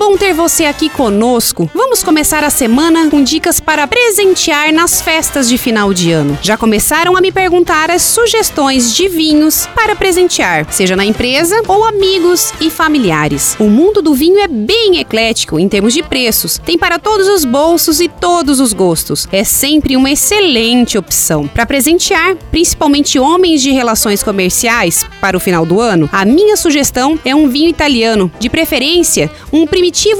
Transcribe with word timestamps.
bom 0.00 0.16
ter 0.16 0.32
você 0.32 0.64
aqui 0.64 0.88
conosco. 0.88 1.70
Vamos 1.74 2.02
começar 2.02 2.42
a 2.42 2.48
semana 2.48 3.10
com 3.10 3.22
dicas 3.22 3.60
para 3.60 3.86
presentear 3.86 4.72
nas 4.72 5.02
festas 5.02 5.46
de 5.46 5.58
final 5.58 5.92
de 5.92 6.10
ano. 6.10 6.38
Já 6.40 6.56
começaram 6.56 7.18
a 7.18 7.20
me 7.20 7.30
perguntar 7.30 7.90
as 7.90 8.00
sugestões 8.00 8.94
de 8.94 9.08
vinhos 9.08 9.68
para 9.74 9.94
presentear, 9.94 10.66
seja 10.72 10.96
na 10.96 11.04
empresa 11.04 11.60
ou 11.68 11.84
amigos 11.84 12.50
e 12.62 12.70
familiares. 12.70 13.56
O 13.60 13.64
mundo 13.64 14.00
do 14.00 14.14
vinho 14.14 14.38
é 14.38 14.48
bem 14.48 14.96
eclético 14.96 15.58
em 15.58 15.68
termos 15.68 15.92
de 15.92 16.02
preços, 16.02 16.56
tem 16.56 16.78
para 16.78 16.98
todos 16.98 17.28
os 17.28 17.44
bolsos 17.44 18.00
e 18.00 18.08
todos 18.08 18.58
os 18.58 18.72
gostos. 18.72 19.28
É 19.30 19.44
sempre 19.44 19.98
uma 19.98 20.10
excelente 20.10 20.96
opção 20.96 21.46
para 21.46 21.66
presentear, 21.66 22.36
principalmente 22.50 23.18
homens 23.18 23.60
de 23.60 23.70
relações 23.70 24.22
comerciais 24.22 25.04
para 25.20 25.36
o 25.36 25.40
final 25.40 25.66
do 25.66 25.78
ano. 25.78 26.08
A 26.10 26.24
minha 26.24 26.56
sugestão 26.56 27.20
é 27.22 27.34
um 27.34 27.50
vinho 27.50 27.68
italiano, 27.68 28.32
de 28.40 28.48
preferência 28.48 29.30
um 29.52 29.66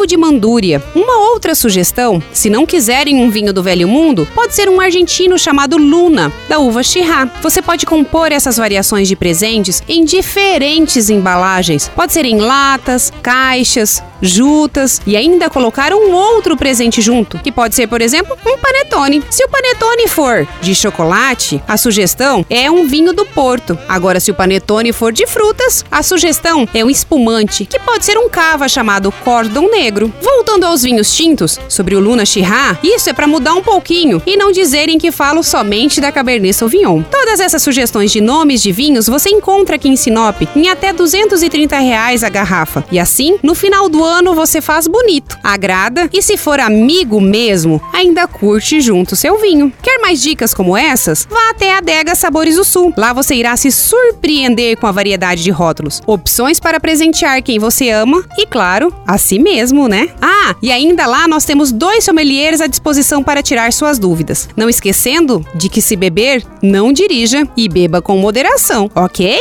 de 0.07 0.17
mandúria. 0.17 0.83
Uma 0.95 1.31
outra 1.31 1.55
sugestão, 1.55 2.23
se 2.33 2.51
não 2.51 2.67
quiserem 2.67 3.17
um 3.17 3.31
vinho 3.31 3.53
do 3.53 3.63
velho 3.63 3.89
mundo, 3.89 4.27
pode 4.35 4.55
ser 4.55 4.69
um 4.69 4.81
argentino 4.81 5.39
chamado 5.39 5.77
Luna, 5.77 6.33
da 6.49 6.59
uva 6.59 6.83
Chirá. 6.83 7.31
Você 7.43 7.63
pode 7.63 7.87
compor 7.87 8.33
essas 8.33 8.57
variações 8.57 9.09
de 9.09 9.17
presentes 9.17 9.83
em 9.89 10.05
diferentes 10.05 11.09
embalagens. 11.11 11.89
Pode 11.89 12.13
ser 12.13 12.25
em 12.25 12.39
latas, 12.39 13.13
caixas, 13.23 14.03
jutas 14.21 15.01
e 15.07 15.17
ainda 15.17 15.51
colocar 15.51 15.93
um 15.93 16.13
outro 16.13 16.57
presente 16.57 17.01
junto, 17.01 17.39
que 17.39 17.53
pode 17.53 17.75
ser, 17.75 17.87
por 17.87 18.01
exemplo, 18.01 18.37
um 18.47 18.59
panetone. 18.59 19.23
Se 19.31 19.45
o 19.45 19.49
panetone 19.49 20.09
for 20.09 20.47
de 20.61 20.75
chocolate, 20.75 21.63
a 21.67 21.77
sugestão 21.77 22.45
é 22.49 22.71
um 22.71 22.87
vinho 22.87 23.13
do 23.13 23.25
Porto. 23.25 23.79
Agora, 23.89 24.21
se 24.21 24.31
o 24.31 24.35
panetone 24.35 24.93
for 24.93 25.13
de 25.13 25.27
frutas, 25.27 25.85
a 25.91 26.03
sugestão 26.03 26.69
é 26.75 26.85
um 26.85 26.91
espumante, 26.91 27.65
que 27.65 27.79
pode 27.79 28.05
ser 28.05 28.19
um 28.19 28.29
cava 28.29 28.69
chamado 28.69 29.13
Cordon 29.25 29.69
Negro. 29.71 30.13
Voltando 30.21 30.65
aos 30.65 30.83
vinhos 30.83 31.15
tintos, 31.15 31.59
sobre 31.69 31.95
o 31.95 32.01
Luna 32.01 32.25
Chirá, 32.27 32.79
isso 32.83 33.09
é 33.09 33.13
para 33.13 33.27
mudar 33.27 33.55
um 33.55 33.63
pouquinho 33.63 34.23
e 34.27 34.37
não 34.37 34.53
dizerem 34.53 34.99
que 34.99 35.13
falo 35.13 35.43
somente 35.43 36.01
da 36.01 36.13
Cabernet 36.13 36.55
Sauvignon. 36.55 37.03
Todas 37.03 37.41
essas 37.41 37.63
sugestões 37.63 38.11
de 38.11 38.21
nomes 38.21 38.63
de 38.63 38.73
vinhos 38.73 39.07
você 39.07 39.31
encontra 39.31 39.77
aqui 39.77 39.89
em 39.89 39.97
Sinop 39.97 40.43
em 40.55 40.69
até 40.69 40.93
230 40.93 41.79
reais 41.79 42.25
a 42.25 42.29
garrafa. 42.29 42.85
E 42.91 42.99
assim, 42.99 43.39
no 43.43 43.55
final 43.55 43.89
do 43.89 44.05
ano 44.05 44.10
você 44.41 44.61
faz 44.61 44.89
bonito, 44.89 45.39
agrada 45.43 46.09
e 46.13 46.21
se 46.21 46.37
for 46.37 46.59
amigo 46.59 47.21
mesmo, 47.21 47.81
ainda 47.93 48.27
curte 48.27 48.81
junto 48.81 49.15
seu 49.15 49.41
vinho. 49.41 49.73
Quer 49.83 50.01
mais 50.01 50.21
dicas 50.21 50.53
como 50.53 50.77
essas? 50.77 51.27
Vá 51.31 51.51
até 51.51 51.73
a 51.73 51.79
Adega 51.79 52.15
Sabores 52.15 52.57
do 52.57 52.65
Sul. 52.65 52.93
Lá 52.97 53.13
você 53.13 53.35
irá 53.35 53.57
se 53.57 53.71
surpreender 53.71 54.77
com 54.79 54.87
a 54.87 54.93
variedade 54.93 55.45
de 55.45 55.51
rótulos, 55.51 56.03
opções 56.07 56.59
para 56.59 56.81
presentear 56.81 57.43
quem 57.43 57.59
você 57.59 57.91
ama 57.91 58.25
e, 58.37 58.47
claro, 58.47 58.93
a 59.07 59.17
si 59.17 59.39
mesmo, 59.39 59.87
né? 59.87 60.09
Ah, 60.21 60.57
e 60.61 60.73
ainda 60.73 61.07
lá 61.07 61.29
nós 61.29 61.45
temos 61.45 61.71
dois 61.71 62.05
sommeliers 62.05 62.61
à 62.61 62.67
disposição 62.67 63.23
para 63.23 63.43
tirar 63.43 63.73
suas 63.73 63.99
dúvidas. 63.99 64.49
Não 64.57 64.69
esquecendo 64.69 65.45
de 65.55 65.69
que 65.69 65.81
se 65.81 65.95
beber, 65.95 66.45
não 66.61 66.93
dirija 66.93 67.47
e 67.57 67.69
beba 67.69 68.03
com 68.03 68.17
moderação, 68.17 68.91
ok? 68.95 69.41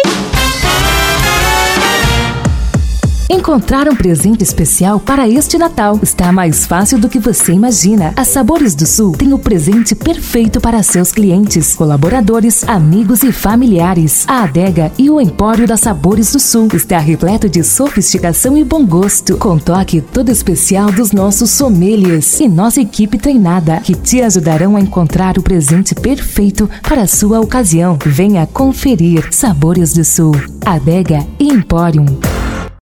Encontrar 3.39 3.87
um 3.87 3.95
presente 3.95 4.43
especial 4.43 4.99
para 4.99 5.25
este 5.25 5.57
Natal 5.57 5.97
está 6.03 6.29
mais 6.29 6.65
fácil 6.65 6.99
do 6.99 7.07
que 7.07 7.19
você 7.19 7.53
imagina. 7.53 8.11
A 8.17 8.25
Sabores 8.25 8.75
do 8.75 8.85
Sul 8.85 9.13
tem 9.13 9.31
o 9.31 9.39
presente 9.39 9.95
perfeito 9.95 10.59
para 10.59 10.83
seus 10.83 11.13
clientes, 11.13 11.73
colaboradores, 11.73 12.67
amigos 12.67 13.23
e 13.23 13.31
familiares. 13.31 14.25
A 14.27 14.43
adega 14.43 14.91
e 14.97 15.09
o 15.09 15.21
empório 15.21 15.65
da 15.65 15.77
Sabores 15.77 16.33
do 16.33 16.39
Sul 16.39 16.67
está 16.73 16.99
repleto 16.99 17.47
de 17.47 17.63
sofisticação 17.63 18.57
e 18.57 18.63
bom 18.65 18.85
gosto, 18.85 19.37
com 19.37 19.57
toque 19.57 20.01
todo 20.01 20.29
especial 20.29 20.91
dos 20.91 21.13
nossos 21.13 21.49
sommeliers 21.49 22.41
e 22.41 22.47
nossa 22.49 22.81
equipe 22.81 23.17
treinada, 23.17 23.77
que 23.77 23.95
te 23.95 24.21
ajudarão 24.21 24.75
a 24.75 24.81
encontrar 24.81 25.37
o 25.37 25.41
presente 25.41 25.95
perfeito 25.95 26.69
para 26.83 27.03
a 27.03 27.07
sua 27.07 27.39
ocasião. 27.39 27.97
Venha 28.05 28.45
conferir 28.45 29.29
Sabores 29.31 29.93
do 29.93 30.03
Sul, 30.03 30.35
Adega 30.65 31.25
e 31.39 31.47
Empório. 31.47 32.03